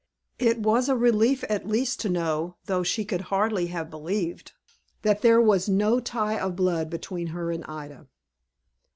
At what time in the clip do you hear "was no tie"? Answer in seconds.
5.39-6.39